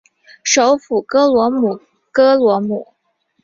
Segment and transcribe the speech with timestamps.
[0.43, 1.79] 首府戈罗姆
[2.11, 2.95] 戈罗姆。